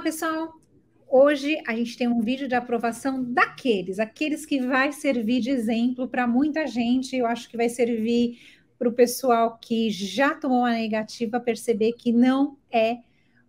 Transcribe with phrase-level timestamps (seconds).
[0.00, 0.60] lá, pessoal.
[1.10, 6.08] Hoje a gente tem um vídeo de aprovação daqueles, aqueles que vai servir de exemplo
[6.08, 7.16] para muita gente.
[7.16, 8.38] Eu acho que vai servir
[8.78, 12.98] para o pessoal que já tomou a negativa perceber que não é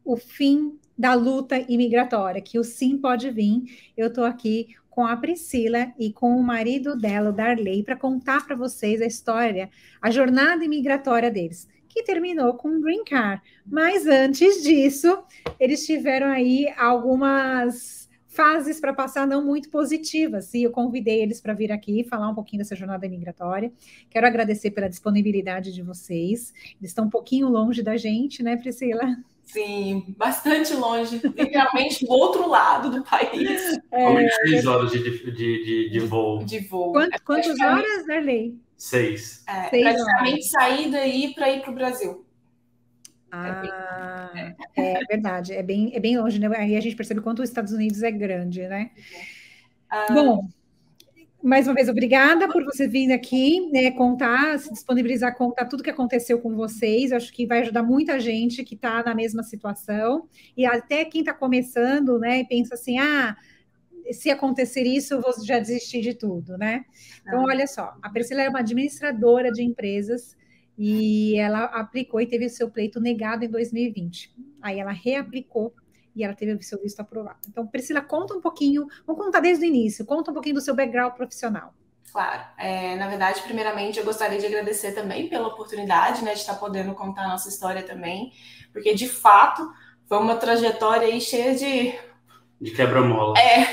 [0.04, 3.64] o fim da luta imigratória, que o sim pode vir.
[3.96, 8.46] Eu estou aqui com a Priscila e com o marido dela, o Darley, para contar
[8.46, 9.70] para vocês a história,
[10.02, 13.42] a jornada imigratória deles que terminou com um green card.
[13.66, 15.24] Mas antes disso,
[15.60, 20.54] eles tiveram aí algumas fases para passar não muito positivas.
[20.54, 23.72] E eu convidei eles para vir aqui falar um pouquinho dessa jornada migratória.
[24.10, 26.54] Quero agradecer pela disponibilidade de vocês.
[26.80, 29.18] Eles estão um pouquinho longe da gente, né, Priscila?
[29.44, 33.78] Sim, bastante longe, literalmente do outro lado do país.
[33.92, 36.46] É, seis horas de, de, de, de voo.
[36.46, 36.94] De voo.
[36.94, 38.58] Quanto, é quantas horas, Darley?
[38.82, 39.44] Seis.
[39.48, 40.50] É, Seis praticamente horas.
[40.50, 42.26] sair daí para ir para o Brasil.
[43.32, 46.50] Ah, é, é, verdade, é bem, é bem longe, né?
[46.58, 48.90] Aí a gente percebe quanto os Estados Unidos é grande, né?
[49.88, 50.48] Ah, Bom,
[51.44, 55.90] mais uma vez, obrigada por você vir aqui, né, contar, se disponibilizar, contar tudo que
[55.92, 57.12] aconteceu com vocês.
[57.12, 60.28] Acho que vai ajudar muita gente que está na mesma situação.
[60.58, 63.38] E até quem está começando, né, e pensa assim, ah,
[64.14, 66.86] se acontecer isso, eu vou já desistir de tudo, né?
[67.22, 67.46] Então, ah.
[67.50, 70.36] olha só, a Priscila é uma administradora de empresas
[70.78, 74.34] e ela aplicou e teve o seu pleito negado em 2020.
[74.62, 75.74] Aí ela reaplicou
[76.16, 77.40] e ela teve o seu visto aprovado.
[77.48, 80.76] Então, Priscila, conta um pouquinho, vamos contar desde o início, conta um pouquinho do seu
[80.76, 81.74] background profissional.
[82.12, 86.56] Claro, é, na verdade, primeiramente, eu gostaria de agradecer também pela oportunidade, né, de estar
[86.56, 88.34] podendo contar a nossa história também,
[88.74, 89.72] porque, de fato,
[90.08, 91.98] foi uma trajetória aí cheia de
[92.62, 93.38] de quebra-mola.
[93.40, 93.66] É.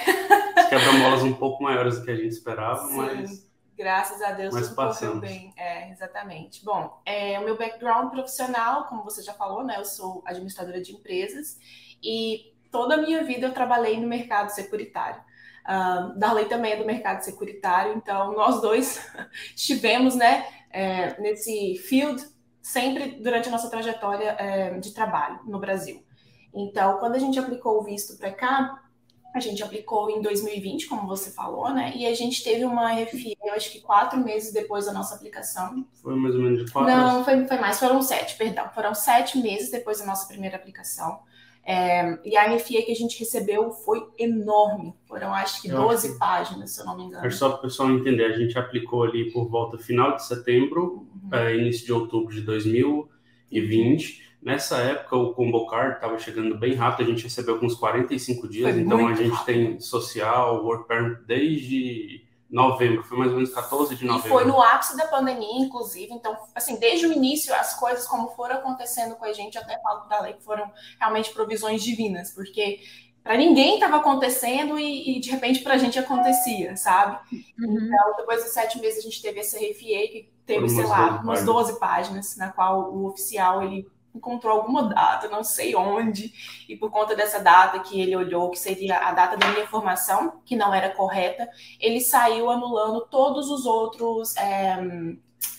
[0.69, 2.97] Quebra-molas um pouco maiores do que a gente esperava, Sim.
[2.97, 3.49] mas.
[3.77, 5.21] Graças a Deus, mas tudo passamos.
[5.21, 5.55] correu bem.
[5.57, 6.65] É, exatamente.
[6.65, 9.77] Bom, é, o meu background profissional, como você já falou, né?
[9.79, 11.57] Eu sou administradora de empresas
[12.03, 15.23] e toda a minha vida eu trabalhei no mercado securitário.
[15.65, 19.07] Uh, Darley também é do mercado securitário, então nós dois
[19.55, 22.25] estivemos, né, é, nesse field
[22.63, 26.03] sempre durante a nossa trajetória é, de trabalho no Brasil.
[26.59, 28.83] Então, quando a gente aplicou o visto para cá,
[29.35, 31.93] a gente aplicou em 2020, como você falou, né?
[31.95, 35.87] E a gente teve uma RFE, eu acho que quatro meses depois da nossa aplicação.
[36.03, 36.91] Foi mais ou menos quatro?
[36.91, 38.69] Não, foi, foi mais, foram sete, perdão.
[38.75, 41.21] Foram sete meses depois da nossa primeira aplicação.
[41.65, 44.95] É, e a RFE que a gente recebeu foi enorme.
[45.07, 47.27] Foram, acho que, 12 acho páginas, se eu não me engano.
[47.27, 51.07] É só para o pessoal entender, a gente aplicou ali por volta final de setembro,
[51.23, 51.35] uhum.
[51.39, 54.28] é, início de outubro de 2020.
[54.49, 58.73] Nessa época, o combo card estava chegando bem rápido, a gente recebeu alguns 45 dias,
[58.73, 59.45] foi então a gente rápido.
[59.45, 64.27] tem social, work permit desde novembro, foi mais ou menos 14 de novembro.
[64.27, 68.31] E foi no ápice da pandemia, inclusive, então, assim, desde o início, as coisas como
[68.31, 72.81] foram acontecendo com a gente, até falo da lei, que foram realmente provisões divinas, porque
[73.23, 77.19] para ninguém estava acontecendo e, e, de repente para a gente acontecia, sabe?
[77.59, 77.85] Uhum.
[77.85, 81.45] Então, depois de sete meses, a gente teve essa RFA que teve, sei lá, umas
[81.45, 83.87] 12 páginas, na qual o oficial ele
[84.19, 86.33] encontrou alguma data, não sei onde,
[86.69, 90.41] e por conta dessa data que ele olhou, que seria a data da minha formação,
[90.45, 91.49] que não era correta,
[91.81, 94.37] ele saiu anulando todos os outros.
[94.37, 94.77] É,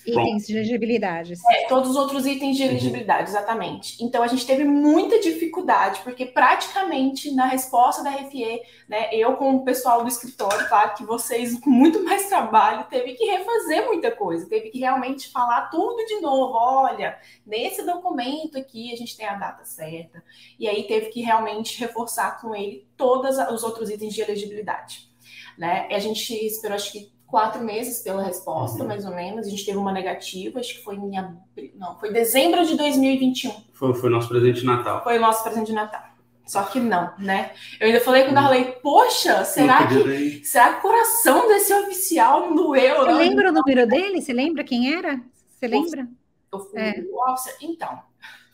[0.06, 1.34] Itens de elegibilidade.
[1.52, 3.38] É, todos os outros itens de elegibilidade, uhum.
[3.38, 4.04] exatamente.
[4.04, 9.56] Então a gente teve muita dificuldade, porque praticamente na resposta da RFE, né, eu com
[9.56, 14.12] o pessoal do escritório, claro que vocês com muito mais trabalho, teve que refazer muita
[14.12, 16.54] coisa, teve que realmente falar tudo de novo.
[16.56, 20.24] Olha, nesse documento aqui a gente tem a data certa.
[20.58, 25.10] E aí teve que realmente reforçar com ele todos os outros itens de elegibilidade.
[25.58, 25.88] Né?
[25.90, 28.88] E a gente esperou, acho que quatro meses pela resposta, uhum.
[28.88, 29.48] mais ou menos.
[29.48, 33.52] A gente teve uma negativa, acho que foi em abril, não, foi dezembro de 2021.
[33.74, 35.04] Foi, foi nosso presente de Natal.
[35.04, 36.10] Foi o nosso presente de Natal.
[36.46, 37.52] Só que não, né?
[37.80, 42.42] Eu ainda falei com o Darley, poxa, será que, será que o coração desse oficial
[42.42, 43.06] não doeu?
[43.06, 44.20] Você lembra o número dele?
[44.20, 45.22] Você lembra quem era?
[45.52, 46.08] Você lembra?
[46.52, 47.04] Eu fui é.
[47.12, 47.56] o officer.
[47.62, 48.00] Então,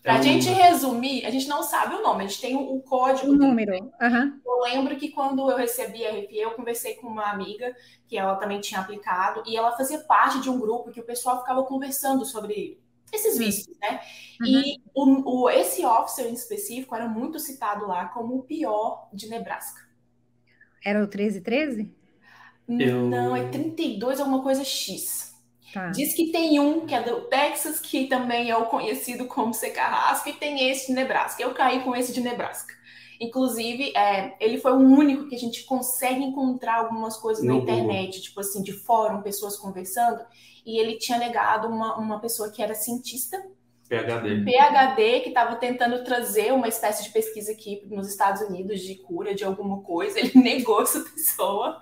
[0.05, 3.31] Para a gente resumir, a gente não sabe o nome, a gente tem o, código.
[3.31, 3.73] O número.
[3.73, 4.39] Uhum.
[4.45, 7.75] Eu lembro que quando eu recebi a RP, eu conversei com uma amiga
[8.07, 11.39] que ela também tinha aplicado e ela fazia parte de um grupo que o pessoal
[11.39, 12.79] ficava conversando sobre
[13.11, 13.99] esses vistos, né?
[14.39, 14.47] Uhum.
[14.47, 19.27] E o, o, esse officer em específico era muito citado lá como o pior de
[19.27, 19.81] Nebraska.
[20.85, 21.91] Era o 1313?
[22.69, 23.07] Eu...
[23.07, 25.34] Não, é 32, alguma coisa X.
[25.75, 25.89] Tá.
[25.89, 30.29] Diz que tem um que é do Texas, que também é o conhecido como Carrasco,
[30.29, 31.43] e tem esse de Nebraska.
[31.43, 32.73] Eu caí com esse de Nebraska.
[33.19, 38.21] Inclusive, é, ele foi o único que a gente consegue encontrar algumas coisas na internet,
[38.21, 40.23] tipo assim, de fórum, pessoas conversando,
[40.65, 43.45] e ele tinha negado uma, uma pessoa que era cientista
[43.87, 44.43] PHD.
[44.43, 49.35] PHD que estava tentando trazer uma espécie de pesquisa aqui nos Estados Unidos de cura
[49.35, 51.79] de alguma coisa, ele negou essa pessoa.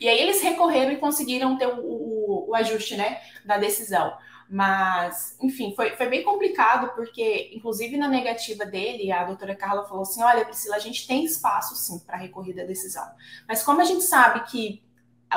[0.00, 4.16] E aí eles recorreram e conseguiram ter o, o, o ajuste né, da decisão.
[4.48, 10.02] Mas, enfim, foi, foi bem complicado, porque, inclusive, na negativa dele, a doutora Carla falou
[10.02, 13.06] assim: olha, Priscila, a gente tem espaço sim para recorrer da decisão.
[13.48, 14.82] Mas como a gente sabe que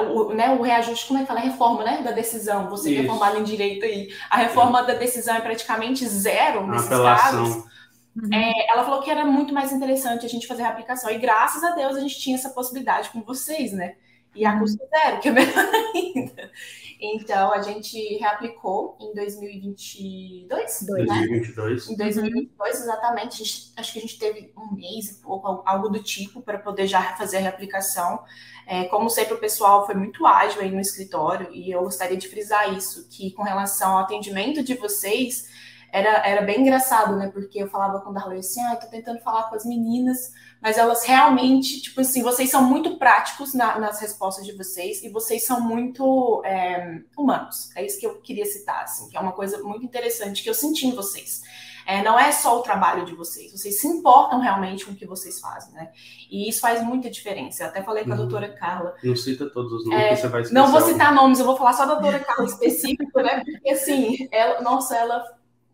[0.02, 1.40] o, né, o reajuste, como é que fala?
[1.40, 4.86] A reforma né, da decisão, você que é formado em direito aí, a reforma é.
[4.86, 7.66] da decisão é praticamente zero nesses casos.
[8.16, 8.34] Uhum.
[8.34, 11.12] É, ela falou que era muito mais interessante a gente fazer a aplicação.
[11.12, 13.96] E graças a Deus a gente tinha essa possibilidade com vocês, né?
[14.34, 14.60] E a uhum.
[14.60, 15.54] custo zero, que é melhor
[15.94, 16.52] ainda.
[17.14, 21.88] Então, a gente reaplicou em 2022, 2022.
[21.88, 21.94] Né?
[21.94, 23.44] Em 2022, exatamente.
[23.44, 26.88] Gente, acho que a gente teve um mês e pouco, algo do tipo, para poder
[26.88, 28.24] já fazer a reaplicação.
[28.66, 32.28] É, como sempre, o pessoal foi muito ágil aí no escritório, e eu gostaria de
[32.28, 35.48] frisar isso, que com relação ao atendimento de vocês,
[35.92, 37.30] era, era bem engraçado, né?
[37.32, 40.34] Porque eu falava com a Darley assim, ah, tô tentando falar com as meninas,
[40.66, 45.10] mas elas realmente, tipo assim, vocês são muito práticos na, nas respostas de vocês e
[45.10, 47.70] vocês são muito é, humanos.
[47.76, 50.56] É isso que eu queria citar, assim, que é uma coisa muito interessante que eu
[50.56, 51.44] senti em vocês.
[51.86, 55.06] É, não é só o trabalho de vocês, vocês se importam realmente com o que
[55.06, 55.92] vocês fazem, né?
[56.32, 57.62] E isso faz muita diferença.
[57.62, 58.22] Eu até falei com a uhum.
[58.22, 58.96] doutora Carla.
[59.04, 61.74] Não cita todos os nomes, é, você vai Não vou citar nomes, eu vou falar
[61.74, 63.44] só da doutora Carla específico, né?
[63.46, 65.24] Porque assim, ela, nossa, ela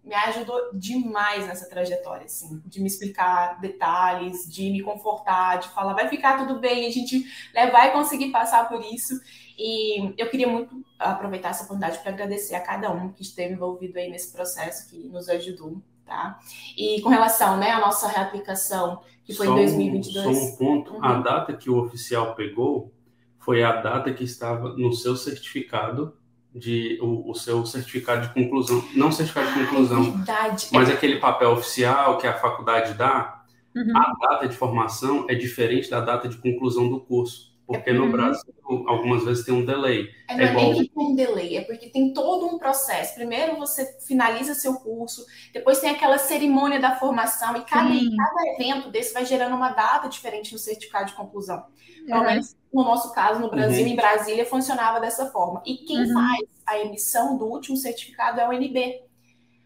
[0.03, 5.93] me ajudou demais nessa trajetória, assim, de me explicar detalhes, de me confortar, de falar,
[5.93, 9.13] vai ficar tudo bem, a gente né, vai conseguir passar por isso.
[9.57, 13.99] E eu queria muito aproveitar essa oportunidade para agradecer a cada um que esteve envolvido
[13.99, 16.39] aí nesse processo, que nos ajudou, tá?
[16.75, 20.25] E com relação, né, à nossa reaplicação, que foi só em 2022.
[20.25, 21.05] Um, só um ponto, uhum.
[21.05, 22.91] a data que o oficial pegou
[23.37, 26.17] foi a data que estava no seu certificado
[26.53, 30.67] de o, o, seu certificado de conclusão, não certificado de conclusão, Verdade.
[30.71, 33.41] mas aquele papel oficial que a faculdade dá,
[33.75, 33.97] uhum.
[33.97, 38.11] a data de formação é diferente da data de conclusão do curso, porque no uhum.
[38.11, 38.53] Brasil
[38.87, 40.09] algumas vezes tem um delay.
[40.27, 40.71] É, não é, é igual...
[40.71, 43.15] nem que tem um delay, é porque tem todo um processo.
[43.15, 48.89] Primeiro você finaliza seu curso, depois tem aquela cerimônia da formação e cada, cada evento
[48.89, 51.63] desse vai gerando uma data diferente no certificado de conclusão.
[52.05, 53.91] Pelo menos no nosso caso, no Brasil, uhum.
[53.91, 55.61] em Brasília, funcionava dessa forma.
[55.65, 56.13] E quem uhum.
[56.13, 59.01] faz a emissão do último certificado é o NB.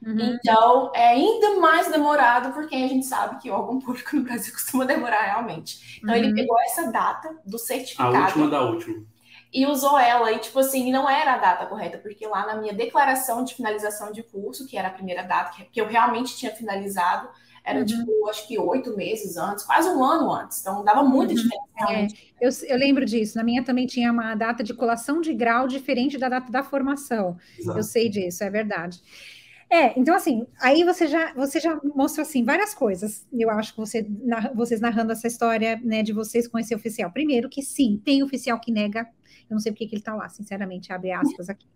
[0.06, 0.20] Uhum.
[0.20, 4.86] Então, é ainda mais demorado, porque a gente sabe que órgão público no Brasil costuma
[4.86, 6.00] demorar realmente.
[6.02, 6.36] Então, ele uhum.
[6.36, 8.16] pegou essa data do certificado.
[8.16, 9.04] A última da última.
[9.52, 12.74] E usou ela, e tipo assim, não era a data correta, porque lá na minha
[12.74, 17.30] declaração de finalização de curso, que era a primeira data que eu realmente tinha finalizado,
[17.64, 17.86] era uhum.
[17.86, 20.60] tipo, acho que oito meses antes, quase um ano antes.
[20.62, 21.40] Então dava muita uhum.
[21.40, 21.80] diferença.
[21.90, 22.08] É,
[22.40, 23.38] eu, eu, lembro disso.
[23.38, 27.38] Na minha também tinha uma data de colação de grau diferente da data da formação.
[27.58, 27.80] Exato.
[27.80, 29.02] Eu sei disso, é verdade.
[29.70, 33.26] É, então assim, aí você já, você já mostrou assim várias coisas.
[33.34, 37.12] Eu acho que você, na, vocês narrando essa história, né, de vocês com esse oficial.
[37.12, 39.08] Primeiro que sim, tem oficial que nega
[39.50, 41.68] eu não sei porque que ele está lá, sinceramente, abre aspas aqui.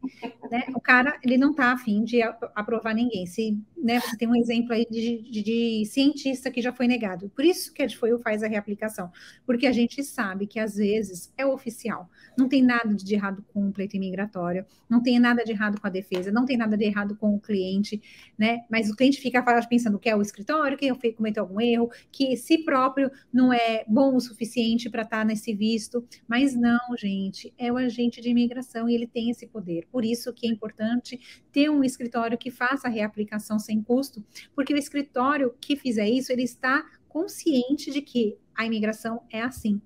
[0.50, 0.63] Né?
[0.75, 3.25] O cara, ele não está afim de aprovar ninguém.
[3.25, 7.30] Se né, você tem um exemplo aí de, de, de, cientista que já foi negado.
[7.30, 9.12] Por isso que a DFOIU faz a reaplicação,
[9.45, 12.10] porque a gente sabe que às vezes é oficial.
[12.38, 15.88] Não tem nada de errado com o pleito imigratório, não tem nada de errado com
[15.88, 18.01] a defesa, não tem nada de errado com o cliente,
[18.38, 18.62] né?
[18.69, 22.60] Mas o cliente fica pensando que é o escritório, que cometeu algum erro, que si
[22.60, 26.05] próprio não é bom o suficiente para estar tá nesse visto.
[26.27, 29.86] Mas não, gente, é o agente de imigração e ele tem esse poder.
[29.92, 31.20] Por isso que é importante
[31.51, 34.24] ter um escritório que faça a reaplicação sem custo,
[34.56, 39.82] porque o escritório que fizer isso, ele está consciente de que a imigração é assim.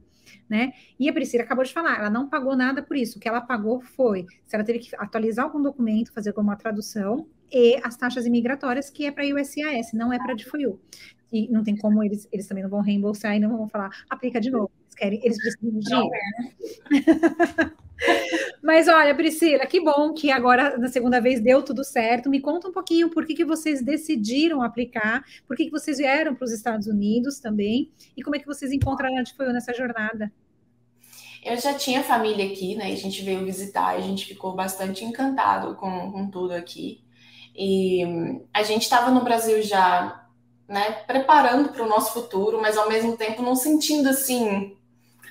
[0.48, 0.74] Né?
[1.00, 3.18] E a Priscila acabou de falar, ela não pagou nada por isso.
[3.18, 7.28] O que ela pagou foi se ela teve que atualizar algum documento, fazer alguma tradução
[7.52, 10.80] e as taxas imigratórias, que é para USAS, não é para DFOIU.
[11.32, 14.40] E não tem como eles, eles também não vão reembolsar e não vão falar, aplica
[14.40, 14.72] de novo.
[14.94, 17.72] Querem, eles precisam de dinheiro, né?
[18.62, 22.30] Mas olha, Priscila, que bom que agora na segunda vez deu tudo certo.
[22.30, 26.36] Me conta um pouquinho por que, que vocês decidiram aplicar, por que, que vocês vieram
[26.36, 30.32] para os Estados Unidos também e como é que vocês encontraram a foi nessa jornada.
[31.44, 32.86] Eu já tinha família aqui, né?
[32.86, 37.04] A gente veio visitar, e a gente ficou bastante encantado com, com tudo aqui.
[37.56, 38.02] E
[38.54, 40.26] a gente estava no Brasil já,
[40.68, 44.78] né, preparando para o nosso futuro, mas ao mesmo tempo não sentindo assim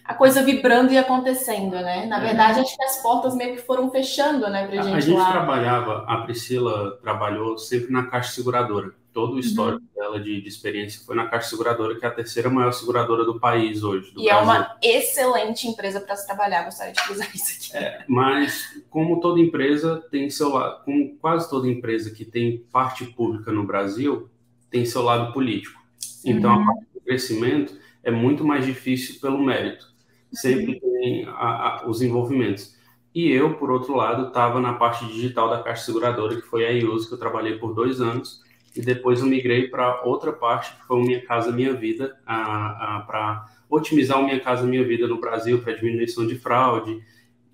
[0.04, 2.06] a coisa vibrando e acontecendo, né?
[2.06, 2.26] Na é.
[2.26, 5.30] verdade, acho que as portas meio que foram fechando, né, pra gente A gente lá.
[5.30, 8.92] trabalhava, a Priscila trabalhou sempre na Caixa Seguradora.
[9.12, 9.40] todo o uhum.
[9.40, 10.02] histórico uhum.
[10.02, 13.38] dela de, de, experiência foi na Caixa Seguradora, que é a terceira maior seguradora do
[13.38, 14.10] país hoje.
[14.10, 14.30] Do e Brasil.
[14.30, 17.84] é uma excelente empresa para se trabalhar, gostaria de usar isso aqui.
[17.84, 23.04] É, mas, como toda empresa tem seu lado, como quase toda empresa que tem parte
[23.04, 24.30] pública no Brasil,
[24.70, 25.80] tem seu lado político.
[26.24, 26.62] Então, uhum.
[26.62, 29.91] a parte do crescimento é muito mais difícil pelo mérito.
[30.32, 32.76] Sempre tem a, a, os envolvimentos.
[33.14, 36.70] E eu, por outro lado, estava na parte digital da Caixa Seguradora, que foi a
[36.70, 38.40] IUS, que eu trabalhei por dois anos,
[38.74, 43.46] e depois eu migrei para outra parte, que foi o Minha Casa Minha Vida, para
[43.68, 47.02] otimizar o Minha Casa Minha Vida no Brasil, para diminuição de fraude,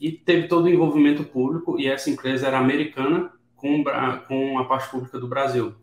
[0.01, 3.83] e teve todo o envolvimento público, e essa empresa era americana com,
[4.29, 5.75] com a parte pública do Brasil.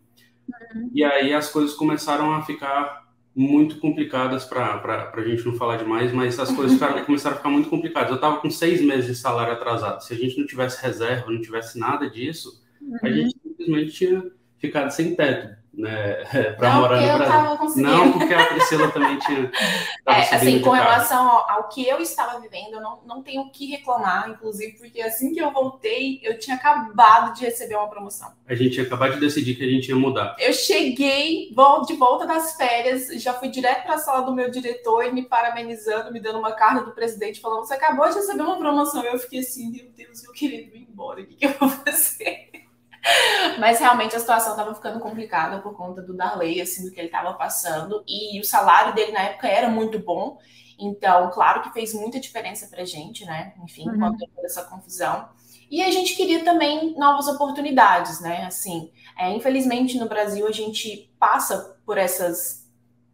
[0.74, 0.90] Uhum.
[0.94, 3.05] E aí as coisas começaram a ficar
[3.36, 7.50] muito complicadas para a gente não falar demais, mas as coisas ficaram, começaram a ficar
[7.50, 8.10] muito complicadas.
[8.10, 10.02] Eu estava com seis meses de salário atrasado.
[10.02, 12.98] Se a gente não tivesse reserva, não tivesse nada disso, uhum.
[13.04, 16.24] a gente simplesmente tinha ficado sem teto né,
[16.58, 17.18] para morar no
[17.58, 17.84] Brasil.
[17.84, 19.52] Não, porque a Priscila também tinha.
[20.08, 23.52] É, assim, com relação ao, ao, que eu estava vivendo, eu não, não tenho o
[23.52, 28.32] que reclamar, inclusive, porque assim que eu voltei, eu tinha acabado de receber uma promoção.
[28.48, 30.36] A gente tinha acabado de decidir que a gente ia mudar.
[30.40, 31.50] Eu cheguei
[31.88, 36.14] de volta das férias, já fui direto para a sala do meu diretor, me parabenizando,
[36.14, 39.04] me dando uma carta do presidente, falando: você acabou de receber uma promoção.
[39.04, 42.65] Eu fiquei assim, meu Deus, eu queria ir embora, o que, que eu vou fazer?
[43.60, 47.08] Mas realmente a situação estava ficando complicada por conta do Darley, assim, do que ele
[47.08, 48.04] estava passando.
[48.08, 50.38] E o salário dele na época era muito bom.
[50.80, 53.54] Então, claro que fez muita diferença para a gente, né?
[53.64, 54.00] Enfim, uhum.
[54.00, 55.30] quando toda essa confusão.
[55.70, 58.46] E a gente queria também novas oportunidades, né?
[58.46, 62.70] Assim, é, infelizmente no Brasil a gente passa por essas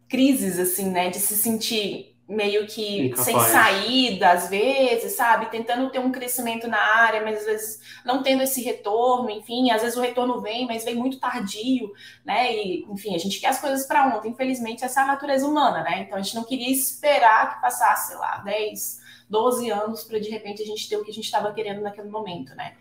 [0.08, 1.08] crises, assim, né?
[1.08, 3.24] De se sentir meio que Incapaz.
[3.24, 5.46] sem saída, às vezes, sabe?
[5.46, 9.82] Tentando ter um crescimento na área, mas às vezes não tendo esse retorno, enfim, às
[9.82, 11.92] vezes o retorno vem, mas vem muito tardio,
[12.24, 12.52] né?
[12.54, 14.30] E, enfim, a gente quer as coisas para ontem.
[14.30, 16.00] Infelizmente, essa é a natureza humana, né?
[16.00, 20.30] Então a gente não queria esperar que passasse, sei lá, 10, 12 anos para de
[20.30, 22.74] repente a gente ter o que a gente estava querendo naquele momento, né?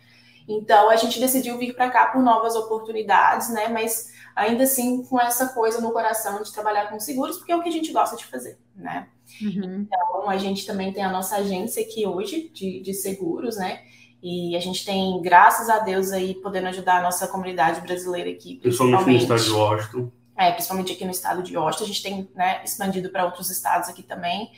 [0.47, 3.67] Então a gente decidiu vir para cá por novas oportunidades, né?
[3.67, 7.61] Mas ainda assim com essa coisa no coração de trabalhar com seguros, porque é o
[7.61, 9.07] que a gente gosta de fazer, né?
[9.41, 9.87] Uhum.
[9.87, 13.81] Então, a gente também tem a nossa agência aqui hoje de, de seguros, né?
[14.21, 18.59] E a gente tem, graças a Deus, aí podendo ajudar a nossa comunidade brasileira aqui.
[18.61, 20.11] Principalmente, no estado de Washington.
[20.41, 21.83] É, principalmente aqui no estado de Washington.
[21.83, 24.51] A gente tem né, expandido para outros estados aqui também.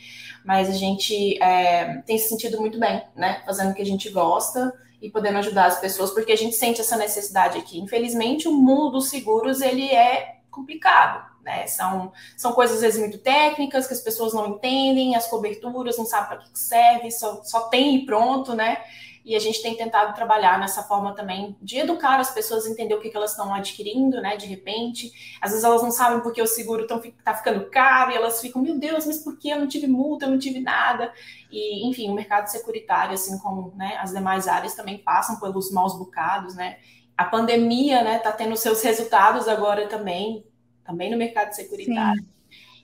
[0.46, 3.42] Mas a gente é, tem se sentido muito bem, né?
[3.46, 6.80] Fazendo o que a gente gosta e podendo ajudar as pessoas, porque a gente sente
[6.80, 7.80] essa necessidade aqui.
[7.80, 11.68] Infelizmente, o mundo dos seguros, ele é complicado né?
[11.68, 16.06] São, são coisas, às vezes, muito técnicas que as pessoas não entendem, as coberturas não
[16.06, 18.78] sabem para que serve, só, só tem e pronto, né?
[19.26, 23.00] E a gente tem tentado trabalhar nessa forma também de educar as pessoas entender o
[23.00, 24.36] que, que elas estão adquirindo, né?
[24.36, 25.12] De repente.
[25.42, 28.78] Às vezes elas não sabem porque o seguro está ficando caro e elas ficam, meu
[28.78, 31.14] Deus, mas por que eu não tive multa, eu não tive nada?
[31.50, 35.98] E, enfim, o mercado securitário, assim como né, as demais áreas, também passam pelos maus
[35.98, 36.78] bocados, né?
[37.16, 40.44] A pandemia, né, tá tendo seus resultados agora também,
[40.84, 42.22] também no mercado securitário.
[42.22, 42.34] Sim.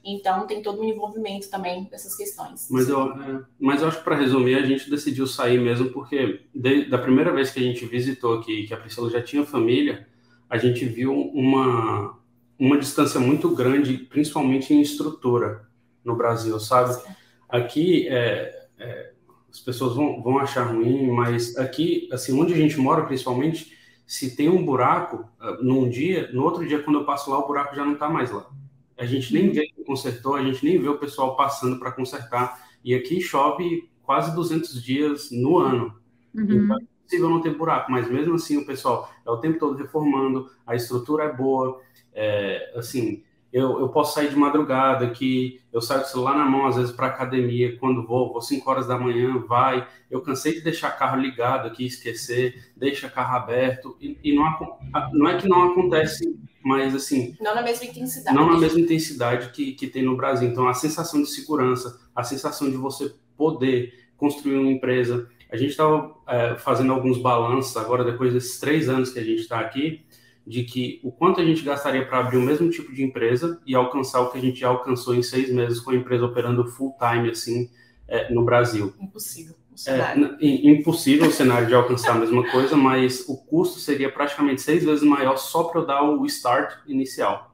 [0.04, 2.68] Então, tem todo um envolvimento também dessas questões.
[2.70, 6.42] Mas eu, é, mas eu acho que, para resumir, a gente decidiu sair mesmo porque,
[6.54, 10.08] de, da primeira vez que a gente visitou aqui, que a Priscila já tinha família,
[10.50, 12.18] a gente viu uma,
[12.58, 15.68] uma distância muito grande, principalmente em estrutura
[16.04, 17.02] no Brasil, sabe?
[17.48, 19.12] Aqui, é, é,
[19.52, 24.36] as pessoas vão, vão achar ruim, mas aqui, assim, onde a gente mora, principalmente, se
[24.36, 27.76] tem um buraco uh, num dia, no outro dia, quando eu passo lá, o buraco
[27.76, 28.50] já não está mais lá.
[29.00, 29.54] A gente nem uhum.
[29.54, 32.70] vê quem consertou, a gente nem vê o pessoal passando para consertar.
[32.84, 35.96] E aqui chove quase 200 dias no ano.
[36.36, 36.44] Uhum.
[36.44, 39.78] Então é possível não ter buraco, mas mesmo assim o pessoal é o tempo todo
[39.78, 41.82] reformando, a estrutura é boa,
[42.14, 46.46] é, assim, eu, eu posso sair de madrugada, que eu saio com o celular na
[46.46, 49.88] mão, às vezes, para academia, quando vou, vou 5 horas da manhã, vai.
[50.10, 54.78] Eu cansei de deixar carro ligado aqui, esquecer, deixa carro aberto, e, e não,
[55.14, 57.36] não é que não acontece, mas assim.
[57.40, 58.36] Não na mesma intensidade.
[58.36, 60.50] Não na mesma intensidade que, que tem no Brasil.
[60.50, 65.28] Então, a sensação de segurança, a sensação de você poder construir uma empresa.
[65.52, 69.42] A gente estava é, fazendo alguns balanços agora, depois desses três anos que a gente
[69.42, 70.06] está aqui
[70.46, 73.76] de que o quanto a gente gastaria para abrir o mesmo tipo de empresa e
[73.76, 76.96] alcançar o que a gente já alcançou em seis meses com a empresa operando full
[76.98, 77.70] time assim
[78.08, 78.94] é, no Brasil.
[79.00, 79.56] Impossível.
[79.88, 84.84] É, impossível o cenário de alcançar a mesma coisa, mas o custo seria praticamente seis
[84.84, 87.50] vezes maior só para eu dar o start inicial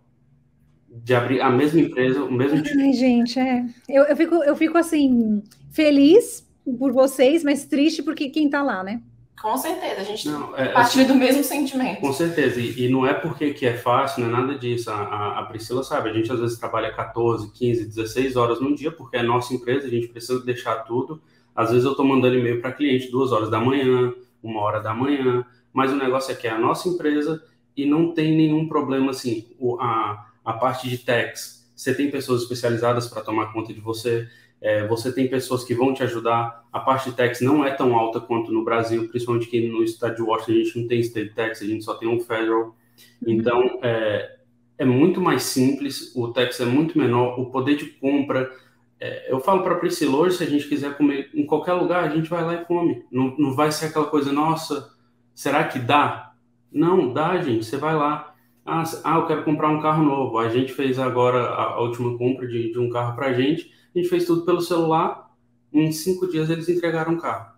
[0.89, 2.79] de abrir a mesma empresa, o mesmo tipo.
[2.79, 3.65] Ai, gente, é.
[3.89, 6.47] Eu, eu, fico, eu fico assim, feliz
[6.79, 9.01] por vocês, mas triste porque quem está lá, né?
[9.41, 11.99] Com certeza, a gente não, é, partilha assim, do mesmo sentimento.
[11.99, 14.89] Com certeza, e, e, não é porque que é fácil, não é nada disso.
[14.89, 18.73] A, a, a, Priscila sabe, a gente às vezes trabalha 14, 15, 16 horas no
[18.73, 21.21] dia, porque é nossa empresa, a gente precisa deixar tudo.
[21.55, 24.93] Às vezes eu estou mandando e-mail para cliente duas horas da manhã, uma hora da
[24.93, 27.43] manhã, mas o negócio é que é a nossa empresa
[27.75, 29.47] e não tem nenhum problema assim.
[29.59, 34.27] O, a, a parte de tax, você tem pessoas especializadas para tomar conta de você,
[34.61, 36.65] é, você tem pessoas que vão te ajudar.
[36.71, 40.15] A parte de tax não é tão alta quanto no Brasil, principalmente que no estado
[40.15, 42.75] de Washington a gente não tem state tax, a gente só tem um federal.
[43.21, 43.33] Uhum.
[43.33, 44.37] Então, é,
[44.77, 48.49] é muito mais simples, o tax é muito menor, o poder de compra.
[48.99, 52.09] É, eu falo para Priscila hoje, se a gente quiser comer em qualquer lugar, a
[52.09, 53.03] gente vai lá e come.
[53.11, 54.89] Não, não vai ser aquela coisa, nossa,
[55.33, 56.33] será que dá?
[56.71, 58.35] Não, dá, gente, você vai lá.
[58.65, 60.39] Ah, ah, eu quero comprar um carro novo.
[60.39, 63.71] A gente fez agora a, a última compra de, de um carro para a gente.
[63.93, 65.29] A gente fez tudo pelo celular.
[65.71, 67.53] Em cinco dias eles entregaram o carro.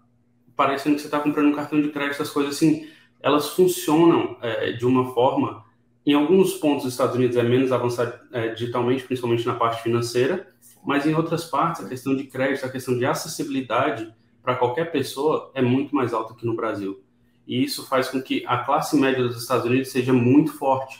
[0.56, 2.88] Parecendo que você está comprando um cartão de crédito, essas coisas assim,
[3.22, 5.64] elas funcionam é, de uma forma.
[6.06, 10.48] Em alguns pontos dos Estados Unidos é menos avançado é, digitalmente, principalmente na parte financeira,
[10.88, 15.52] mas em outras partes a questão de crédito, a questão de acessibilidade para qualquer pessoa
[15.54, 17.04] é muito mais alta que no Brasil
[17.48, 21.00] e isso faz com que a classe média dos Estados Unidos seja muito forte,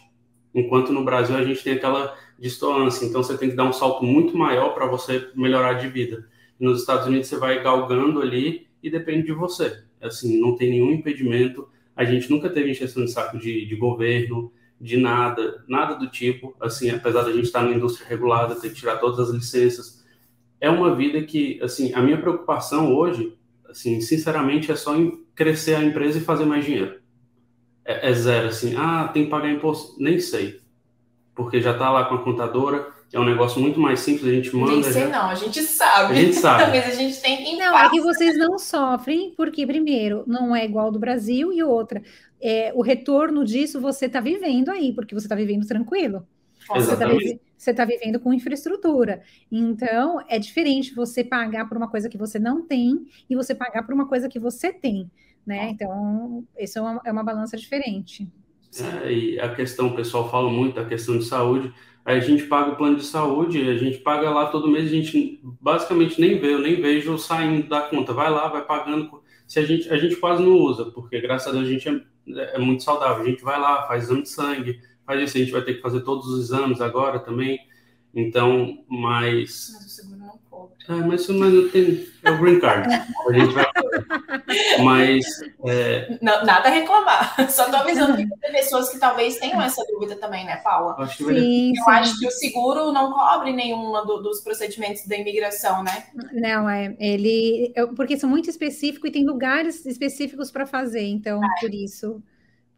[0.56, 4.06] enquanto no Brasil a gente tem aquela distância, então você tem que dar um salto
[4.06, 6.26] muito maior para você melhorar de vida.
[6.58, 9.84] E nos Estados Unidos você vai galgando ali e depende de você.
[10.02, 11.68] Assim, não tem nenhum impedimento.
[11.96, 16.56] A gente nunca teve encheção de saco de, de governo, de nada, nada do tipo.
[16.60, 20.06] Assim, apesar da gente estar na indústria regulada, ter que tirar todas as licenças,
[20.60, 23.38] é uma vida que, assim, a minha preocupação hoje,
[23.70, 27.00] assim, sinceramente, é só em crescer a empresa e fazer mais dinheiro.
[27.86, 30.60] É, é zero, assim, ah, tem que pagar imposto, nem sei.
[31.36, 34.54] Porque já está lá com a contadora, é um negócio muito mais simples, a gente
[34.56, 34.74] manda.
[34.74, 35.10] Nem sei, já...
[35.10, 36.14] não, a gente sabe.
[36.14, 36.64] A gente sabe.
[36.78, 37.56] Mas a gente tem que.
[37.56, 42.02] Não, é que vocês não sofrem, porque, primeiro, não é igual do Brasil, e outra,
[42.42, 46.28] é, o retorno disso você está vivendo aí, porque você está vivendo tranquilo.
[46.68, 47.40] Você está vivendo,
[47.76, 49.22] tá vivendo com infraestrutura.
[49.52, 53.84] Então, é diferente você pagar por uma coisa que você não tem e você pagar
[53.84, 55.10] por uma coisa que você tem
[55.48, 55.70] né?
[55.70, 58.28] Então, isso é uma, é uma balança diferente.
[59.02, 61.74] É, e a questão, o pessoal fala muito da questão de saúde.
[62.04, 64.94] Aí a gente paga o plano de saúde, a gente paga lá todo mês, a
[64.94, 68.14] gente basicamente nem vê, eu nem vejo saindo da conta.
[68.14, 69.24] Vai lá, vai pagando.
[69.48, 72.02] Se a gente, a gente quase não usa, porque graças a Deus a gente é,
[72.36, 73.24] é muito saudável.
[73.24, 75.82] A gente vai lá, faz exame de sangue, faz isso, a gente vai ter que
[75.82, 77.60] fazer todos os exames agora também.
[78.14, 79.72] Então, mas.
[79.74, 80.17] Mas
[80.90, 82.08] É, mas isso não tem.
[82.24, 82.88] É o green card.
[82.94, 83.66] A gente vai.
[84.84, 85.26] Mas.
[85.66, 86.18] É...
[86.22, 87.36] Não, nada a reclamar.
[87.52, 90.96] Só estou avisando que tem pessoas que talvez tenham essa dúvida também, né, Paula?
[90.98, 91.92] Acho sim, Eu sim.
[91.92, 96.06] acho que o seguro não cobre nenhuma do, dos procedimentos da imigração, né?
[96.32, 96.96] Não, é.
[97.00, 97.74] Ele.
[97.96, 101.48] Porque são muito específicos e tem lugares específicos para fazer, então, é.
[101.60, 102.24] por isso.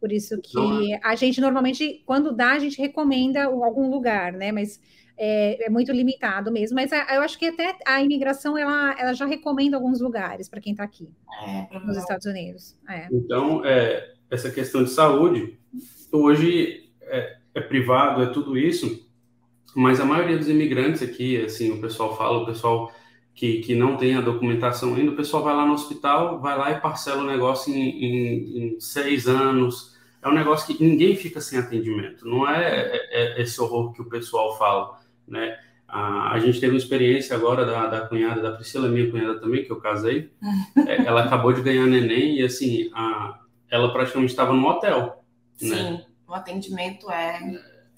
[0.00, 1.00] Por isso que é.
[1.04, 4.50] a gente normalmente, quando dá, a gente recomenda algum lugar, né?
[4.50, 4.80] Mas
[5.22, 9.12] é, é, muito limitado mesmo, mas a, eu acho que até a imigração ela, ela
[9.12, 11.10] já recomenda alguns lugares para quem está aqui
[11.46, 12.74] é, nos Estados Unidos.
[12.88, 13.06] É.
[13.12, 15.58] Então, é, essa questão de saúde,
[16.10, 19.06] hoje é, é, privado, é tudo isso,
[19.76, 22.90] mas a maioria dos imigrantes aqui, assim, o pessoal fala, o pessoal
[23.34, 26.70] que, que não tem a documentação ainda, o pessoal vai lá no hospital, vai lá
[26.70, 29.94] e parcela o negócio em, em, em seis anos.
[30.22, 32.26] É um negócio que ninguém fica sem atendimento.
[32.26, 34.99] Não é, é esse horror que o pessoal fala
[35.30, 35.56] né?
[35.88, 39.64] A, a gente teve uma experiência agora da, da cunhada da Priscila, minha cunhada também,
[39.64, 40.30] que eu casei.
[40.86, 43.40] é, ela acabou de ganhar neném e, assim, a,
[43.70, 45.24] ela praticamente estava no hotel.
[45.60, 45.68] Né?
[45.68, 46.04] Sim, né?
[46.28, 47.40] o atendimento é...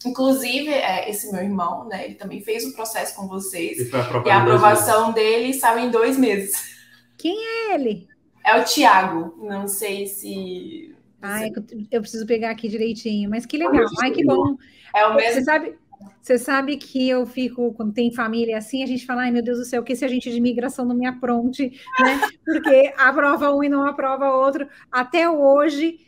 [0.05, 3.79] Inclusive, é, esse meu irmão, né, ele também fez o processo com vocês.
[3.79, 3.91] E,
[4.27, 6.73] e a aprovação dele saiu em dois meses.
[7.17, 8.09] Quem é ele?
[8.45, 9.37] É o Tiago.
[9.39, 10.93] Não sei se.
[11.21, 11.53] Ai,
[11.91, 13.87] eu preciso pegar aqui direitinho, mas que legal.
[14.03, 14.57] Ai, que bom.
[14.93, 15.35] É o mesmo.
[15.35, 15.77] Você sabe,
[16.21, 19.59] você sabe que eu fico, quando tem família assim, a gente fala, ai meu Deus
[19.59, 22.21] do céu, que se a gente de imigração não me apronte, né?
[22.45, 24.69] Porque aprova um e não aprova outro.
[24.91, 25.99] Até hoje,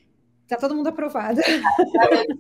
[0.48, 1.40] tá todo mundo aprovado.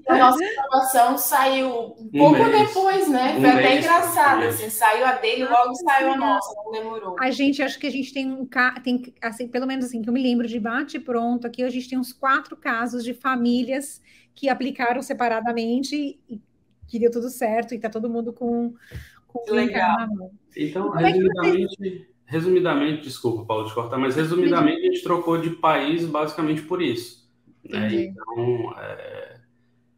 [0.08, 3.32] A nossa aprovação saiu um pouco um depois, né?
[3.34, 7.16] Foi um até engraçado, assim, saiu a dele, logo saiu a nossa, não demorou.
[7.20, 8.46] A gente, acho que a gente tem um
[8.82, 11.88] tem assim, pelo menos assim, que eu me lembro de bate pronto aqui, a gente
[11.88, 14.00] tem uns quatro casos de famílias
[14.34, 16.40] que aplicaram separadamente e
[16.94, 18.72] que deu tudo certo e tá todo mundo com,
[19.26, 19.98] com legal.
[19.98, 20.30] na mão.
[20.56, 26.06] Então, é resumidamente, resumidamente, desculpa, Paulo, de cortar, mas resumidamente a gente trocou de país
[26.06, 27.28] basicamente por isso.
[27.68, 28.06] Né?
[28.06, 29.40] Então, é...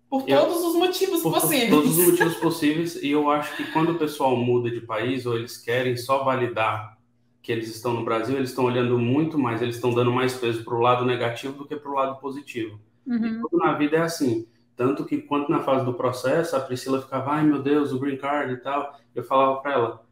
[0.09, 1.69] Por todos eu, os motivos por possíveis.
[1.69, 5.37] todos os motivos possíveis, e eu acho que quando o pessoal muda de país ou
[5.37, 6.97] eles querem só validar
[7.43, 10.65] que eles estão no Brasil, eles estão olhando muito mais, eles estão dando mais peso
[10.65, 12.81] para o lado negativo do que para o lado positivo.
[13.07, 13.27] Uhum.
[13.27, 14.47] E tudo na vida é assim.
[14.77, 18.19] Tanto que, quando na fase do processo, a Priscila ficava, ai meu Deus, o green
[18.19, 20.07] card e tal, eu falava para ela,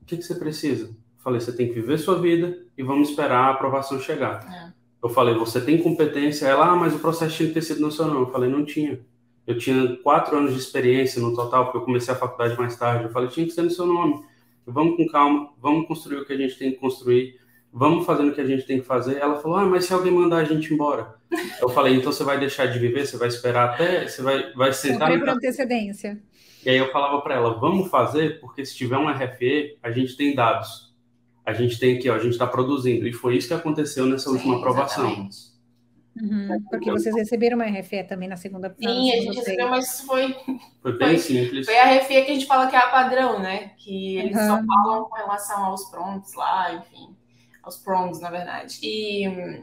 [0.00, 0.86] o que, que você precisa?
[0.86, 4.46] Eu falei, você tem que viver sua vida e vamos esperar a aprovação chegar.
[4.50, 4.72] É.
[5.02, 6.46] Eu falei, você tem competência?
[6.46, 8.20] Ela, ah, mas o processo tinha que ter sido no seu nome.
[8.20, 9.00] Eu falei, não tinha.
[9.46, 13.04] Eu tinha quatro anos de experiência no total, porque eu comecei a faculdade mais tarde.
[13.04, 14.24] Eu falei, tinha que ser no seu nome.
[14.66, 17.38] Vamos com calma, vamos construir o que a gente tem que construir,
[17.74, 19.18] vamos fazendo o que a gente tem que fazer.
[19.18, 21.16] Ela falou, ah, mas se alguém mandar a gente embora?
[21.60, 24.72] Eu falei, então você vai deixar de viver, você vai esperar até, você vai, vai
[24.72, 25.08] sentar...
[25.08, 26.22] Foi por antecedência.
[26.64, 30.16] E aí eu falava para ela, vamos fazer, porque se tiver um RFE, a gente
[30.16, 30.94] tem dados.
[31.44, 33.08] A gente tem aqui, ó, a gente está produzindo.
[33.08, 35.06] E foi isso que aconteceu nessa Sim, última aprovação.
[35.06, 35.54] Exatamente.
[36.22, 40.32] Uhum, porque vocês receberam uma RFE também na segunda Sim, a gente recebeu, mas foi.
[40.80, 41.66] Foi bem foi, simples.
[41.66, 43.72] Foi a RFE que a gente fala que é a padrão, né?
[43.76, 44.46] Que eles uhum.
[44.46, 47.16] só falam com relação aos prontos lá, enfim,
[47.64, 48.78] aos prontos, na verdade.
[48.82, 49.62] E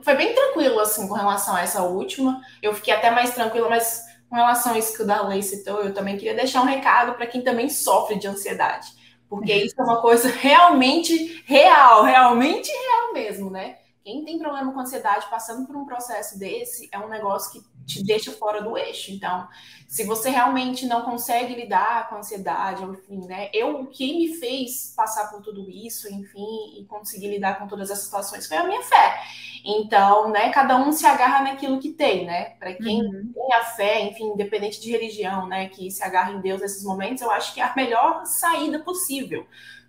[0.00, 2.40] foi bem tranquilo, assim, com relação a essa última.
[2.62, 5.94] Eu fiquei até mais tranquila, mas com relação a isso que o Darley citou, eu
[5.94, 8.86] também queria deixar um recado para quem também sofre de ansiedade.
[9.28, 9.58] Porque uhum.
[9.58, 13.78] isso é uma coisa realmente real, realmente real mesmo, né?
[14.04, 18.04] Quem tem problema com ansiedade passando por um processo desse é um negócio que te
[18.04, 19.10] deixa fora do eixo.
[19.10, 19.48] Então,
[19.88, 23.48] se você realmente não consegue lidar com a ansiedade, enfim, né?
[23.54, 27.90] Eu, o que me fez passar por tudo isso, enfim, e conseguir lidar com todas
[27.90, 29.18] as situações foi a minha fé.
[29.64, 32.50] Então, né, cada um se agarra naquilo que tem, né?
[32.58, 33.32] Para quem uhum.
[33.32, 37.22] tem a fé, enfim, independente de religião, né, que se agarra em Deus nesses momentos,
[37.22, 39.46] eu acho que é a melhor saída possível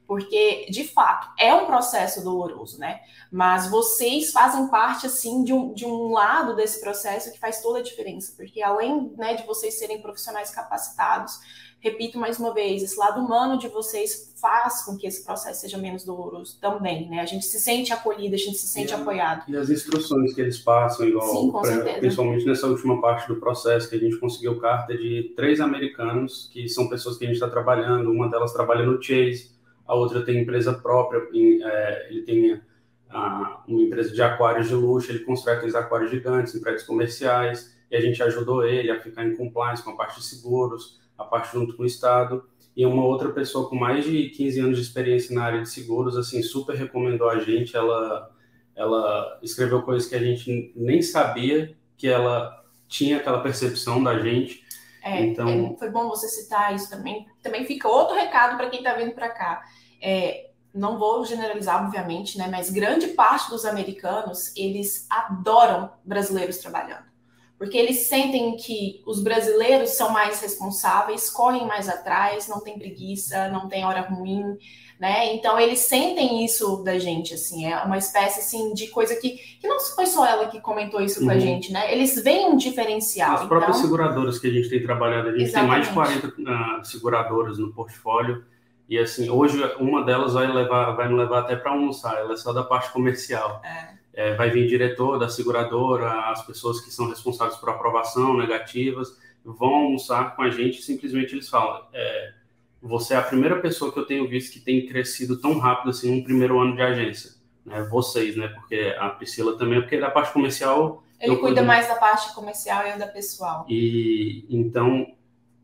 [0.10, 3.00] porque de fato é um processo doloroso, né?
[3.32, 7.78] Mas vocês fazem parte assim de um, de um lado desse processo que faz toda
[7.78, 11.40] a diferença, porque além né, de vocês serem profissionais capacitados,
[11.80, 15.78] repito mais uma vez, esse lado humano de vocês faz com que esse processo seja
[15.78, 17.20] menos doloroso também, né?
[17.20, 19.44] A gente se sente acolhido, a gente se sente e, apoiado.
[19.48, 23.88] E as instruções que eles passam, igual, Sim, pra, principalmente nessa última parte do processo,
[23.88, 27.48] que a gente conseguiu carta de três americanos, que são pessoas que a gente está
[27.48, 29.59] trabalhando, uma delas trabalha no Chase,
[29.90, 32.62] a outra tem empresa própria, é, ele tem
[33.10, 37.76] a, uma empresa de aquários de luxo, ele constrói aqueles aquários gigantes em prédios comerciais,
[37.90, 41.24] e a gente ajudou ele a ficar em compliance com a parte de seguros, a
[41.24, 42.44] parte junto com o Estado,
[42.78, 46.16] e uma outra pessoa com mais de 15 anos de experiência na área de seguros,
[46.16, 48.30] assim, super recomendou a gente, ela,
[48.76, 54.64] ela escreveu coisas que a gente nem sabia que ela tinha aquela percepção da gente,
[55.04, 55.48] é, então...
[55.48, 57.28] É, foi bom você citar isso também.
[57.42, 59.64] Também fica outro recado para quem está vindo para cá
[60.02, 67.10] é, não vou generalizar, obviamente, né, mas grande parte dos americanos, eles adoram brasileiros trabalhando.
[67.58, 73.50] Porque eles sentem que os brasileiros são mais responsáveis, correm mais atrás, não tem preguiça,
[73.50, 74.58] não tem hora ruim,
[75.00, 75.34] né?
[75.34, 79.68] Então eles sentem isso da gente, assim, é uma espécie assim de coisa que, que
[79.68, 81.28] não foi só ela que comentou isso uhum.
[81.28, 81.40] com a uhum.
[81.40, 81.92] gente, né?
[81.92, 83.36] Eles veem um diferencial.
[83.36, 83.90] As próprias então...
[83.90, 85.88] seguradoras que a gente tem trabalhado, a gente Exatamente.
[85.88, 88.44] tem mais de 40 uh, seguradoras no portfólio
[88.90, 92.38] e assim, hoje uma delas vai levar, vai me levar até para almoçar, ela é
[92.38, 93.62] só da parte comercial.
[93.64, 94.00] É.
[94.12, 99.76] É, vai vir diretor da seguradora, as pessoas que são responsáveis por aprovação negativas, vão
[99.76, 102.34] almoçar com a gente simplesmente eles falam, é,
[102.82, 106.18] você é a primeira pessoa que eu tenho visto que tem crescido tão rápido assim
[106.18, 107.32] no primeiro ano de agência.
[107.66, 107.82] Né?
[107.84, 108.48] Vocês, né?
[108.48, 111.04] Porque a Priscila também, porque da parte comercial...
[111.20, 113.66] Ele cuida mais da parte comercial e da pessoal.
[113.68, 115.06] E então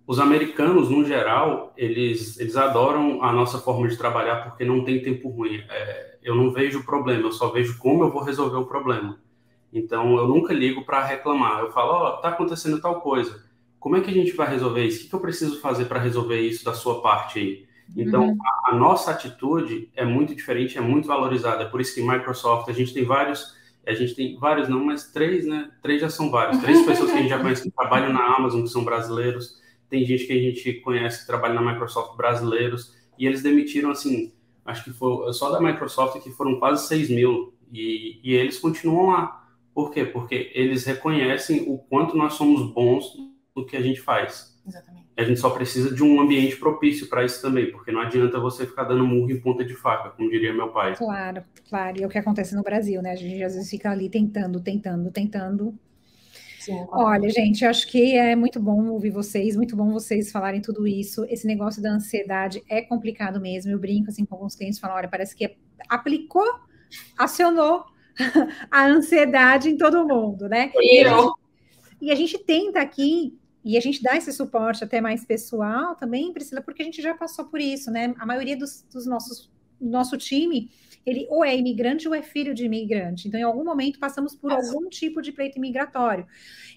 [0.08, 5.02] os americanos, no geral, eles, eles adoram a nossa forma de trabalhar porque não tem
[5.02, 5.64] tempo ruim.
[5.68, 9.18] É, eu não vejo o problema, eu só vejo como eu vou resolver o problema.
[9.74, 11.60] Então, eu nunca ligo para reclamar.
[11.60, 13.45] Eu falo, ó, oh, tá acontecendo tal coisa.
[13.86, 15.06] Como é que a gente vai resolver isso?
[15.06, 17.66] O que, eu preciso fazer para resolver isso da sua parte aí?
[17.96, 18.38] Então, uhum.
[18.42, 21.62] a, a, nossa atitude é muito diferente, é muito valorizada.
[21.62, 25.12] É por isso que Microsoft, a gente tem vários, a gente tem vários não, mas
[25.12, 25.70] três, né?
[25.84, 26.60] Três já são vários.
[26.64, 30.04] Três pessoas que a gente já conhece que trabalham na Amazon, que são brasileiros tem
[30.04, 34.34] gente que a gente conhece que trabalha na Microsoft brasileiros, e eles demitiram, assim,
[34.66, 39.12] acho que foi só da Microsoft que foram quase 6 mil, e, e eles continuam
[39.12, 39.48] lá.
[39.74, 40.06] Por quê?
[40.06, 43.14] Porque eles reconhecem o quanto nós somos bons
[43.56, 44.56] no que a gente faz.
[44.68, 45.06] Exatamente.
[45.18, 48.66] A gente só precisa de um ambiente propício para isso também, porque não adianta você
[48.66, 50.96] ficar dando murro em ponta de faca, como diria meu pai.
[50.96, 52.00] Claro, claro.
[52.00, 53.12] E é o que acontece no Brasil, né?
[53.12, 55.74] A gente às vezes fica ali tentando, tentando, tentando,
[56.66, 60.60] Sim, Olha, gente, eu acho que é muito bom ouvir vocês, muito bom vocês falarem
[60.60, 61.24] tudo isso.
[61.30, 63.72] Esse negócio da ansiedade é complicado mesmo.
[63.72, 65.56] Eu brinco assim com alguns clientes, falam, olha, parece que
[65.88, 66.60] aplicou,
[67.16, 67.86] acionou
[68.72, 70.72] a ansiedade em todo mundo, né?
[70.82, 71.34] E a, gente,
[72.02, 76.32] e a gente tenta aqui e a gente dá esse suporte até mais pessoal também,
[76.32, 78.14] Priscila, porque a gente já passou por isso, né?
[78.20, 79.50] A maioria dos, dos nossos
[79.82, 80.70] nosso time
[81.06, 83.28] ele ou é imigrante ou é filho de imigrante.
[83.28, 86.26] Então, em algum momento, passamos por algum tipo de pleito imigratório.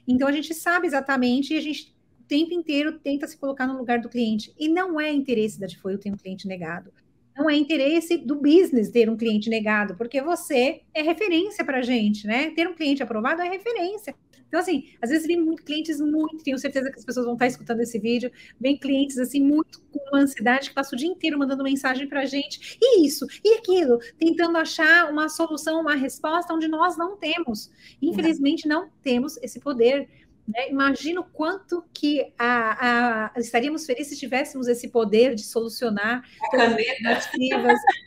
[0.07, 3.79] Então, a gente sabe exatamente e a gente o tempo inteiro tenta se colocar no
[3.79, 4.53] lugar do cliente.
[4.59, 6.92] E não é interesse da Defoil ter um cliente negado.
[7.35, 11.83] Não é interesse do business ter um cliente negado, porque você é referência para a
[11.83, 12.51] gente, né?
[12.51, 14.14] Ter um cliente aprovado é referência.
[14.48, 17.46] Então, assim, às vezes vem muito clientes muito, tenho certeza que as pessoas vão estar
[17.46, 21.38] escutando esse vídeo, vem clientes assim, muito com uma ansiedade que passa o dia inteiro
[21.38, 26.52] mandando mensagem para a gente, e isso, e aquilo, tentando achar uma solução, uma resposta
[26.52, 27.70] onde nós não temos.
[28.00, 30.08] Infelizmente, não temos esse poder.
[30.46, 30.70] Né?
[30.70, 37.26] Imagino quanto que a, a, estaríamos felizes se tivéssemos esse poder de solucionar as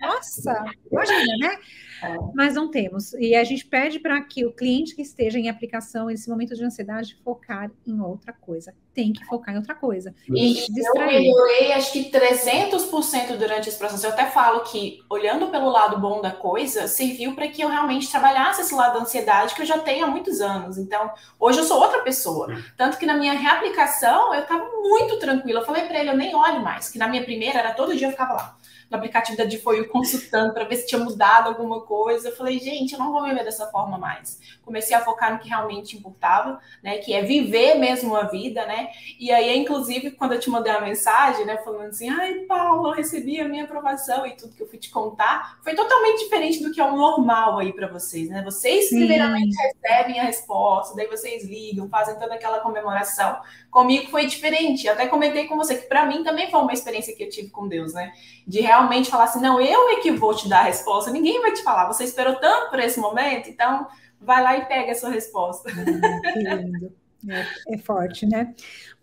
[0.02, 1.60] Nossa, imagina, né?
[2.02, 2.18] É.
[2.34, 3.14] Mas não temos.
[3.14, 6.64] E a gente pede para que o cliente que esteja em aplicação nesse momento de
[6.64, 8.74] ansiedade focar em outra coisa.
[8.94, 10.14] Tem que focar em outra coisa.
[10.28, 14.06] E eu melhorei acho que 300% durante esse processo.
[14.06, 18.10] Eu até falo que, olhando pelo lado bom da coisa, serviu para que eu realmente
[18.10, 20.78] trabalhasse esse lado da ansiedade que eu já tenho há muitos anos.
[20.78, 22.48] Então, hoje eu sou outra pessoa.
[22.76, 25.62] Tanto que na minha reaplicação, eu estava muito tranquila.
[25.62, 28.08] Eu falei para ele, eu nem olho mais, que na minha primeira era todo dia
[28.08, 28.61] eu ficava lá
[28.92, 32.28] no aplicativo da Difoio consultando para ver se tinha mudado alguma coisa.
[32.28, 34.40] Eu falei, gente, eu não vou viver dessa forma mais.
[34.66, 36.98] Comecei a focar no que realmente importava, né?
[36.98, 38.90] Que é viver mesmo a vida, né?
[39.18, 41.58] E aí, inclusive, quando eu te mandei a mensagem, né?
[41.58, 44.90] Falando assim, ai, Paulo, eu recebi a minha aprovação e tudo que eu fui te
[44.90, 48.42] contar, foi totalmente diferente do que é o normal aí para vocês, né?
[48.44, 53.40] Vocês primeiramente recebem a resposta, daí vocês ligam, fazem toda aquela comemoração.
[53.70, 54.86] Comigo foi diferente.
[54.86, 57.50] Eu até comentei com você que para mim também foi uma experiência que eu tive
[57.50, 58.12] com Deus, né?
[58.46, 61.54] De realmente falar assim, não, eu é que vou te dar a resposta, ninguém vai
[61.54, 61.88] te falar.
[61.88, 63.88] Você esperou tanto por esse momento, então
[64.20, 65.72] vai lá e pega a sua resposta.
[65.72, 66.94] que lindo.
[67.30, 68.54] É, é forte, né?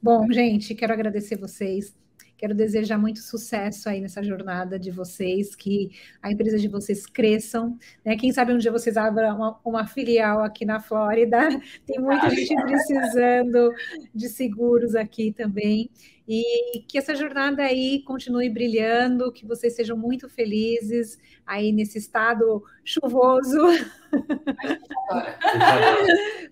[0.02, 1.94] Bom, gente, quero agradecer vocês.
[2.38, 5.90] Quero desejar muito sucesso aí nessa jornada de vocês, que
[6.22, 8.16] a empresa de vocês cresçam, né?
[8.16, 11.48] Quem sabe um dia vocês abram uma, uma filial aqui na Flórida.
[11.84, 13.72] Tem muita gente precisando
[14.14, 15.90] de seguros aqui também.
[16.30, 22.62] E que essa jornada aí continue brilhando, que vocês sejam muito felizes aí nesse estado
[22.84, 23.66] chuvoso.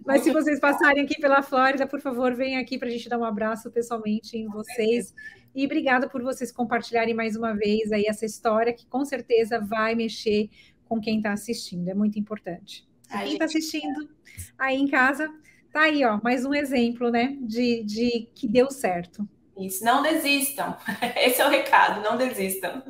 [0.05, 3.18] Mas se vocês passarem aqui pela Flórida, por favor, venham aqui para a gente dar
[3.18, 5.14] um abraço pessoalmente em vocês.
[5.57, 9.95] E obrigada por vocês compartilharem mais uma vez aí essa história que com certeza vai
[9.95, 10.51] mexer
[10.85, 11.88] com quem está assistindo.
[11.88, 12.87] É muito importante.
[13.11, 14.07] quem está assistindo
[14.59, 15.33] aí em casa,
[15.73, 19.27] tá aí, ó, mais um exemplo, né, de, de que deu certo.
[19.57, 20.77] Isso, não desistam.
[21.16, 22.83] Esse é o recado, não desistam.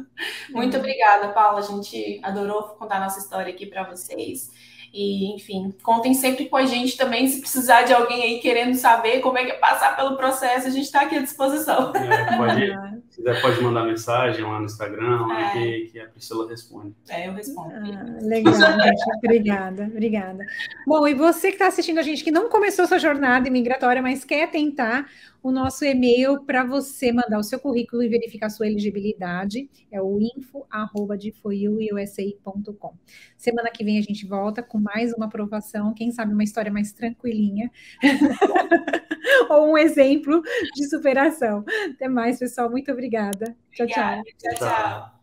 [0.50, 0.80] Muito uhum.
[0.80, 1.60] obrigada, Paula.
[1.60, 4.50] A gente adorou contar nossa história aqui para vocês.
[4.96, 7.28] E, enfim, contem sempre com a gente também.
[7.28, 10.70] Se precisar de alguém aí querendo saber como é que é passar pelo processo, a
[10.70, 11.92] gente está aqui à disposição.
[11.94, 12.72] É, pode,
[13.16, 15.52] quiser, pode mandar mensagem lá no Instagram, é.
[15.52, 16.94] que, que, a Priscila responde.
[17.08, 17.72] É, eu respondo.
[17.74, 19.02] Ah, legal, gente.
[19.16, 20.44] Obrigada, obrigada.
[20.86, 24.24] Bom, e você que está assistindo a gente, que não começou sua jornada imigratória, mas
[24.24, 25.08] quer tentar,
[25.42, 30.18] o nosso e-mail para você mandar o seu currículo e verificar sua elegibilidade é o
[30.20, 32.94] info@defoiuusa.com.
[33.36, 36.92] Semana que vem a gente volta com mais uma aprovação, quem sabe uma história mais
[36.92, 37.70] tranquilinha.
[39.48, 40.42] ou um exemplo
[40.74, 41.64] de superação.
[41.94, 42.70] Até mais, pessoal.
[42.70, 43.05] Muito obrigada.
[43.72, 44.22] Tchau, tchau.
[44.38, 45.15] Tchau, tchau.